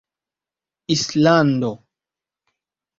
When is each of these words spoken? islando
islando 0.95 1.71